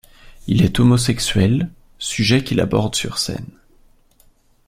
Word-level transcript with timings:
Il 0.47 0.63
est 0.63 0.79
homosexuel, 0.79 1.69
sujet 1.99 2.43
qu'il 2.43 2.59
aborde 2.59 2.95
sur 2.95 3.19
scène. 3.19 3.59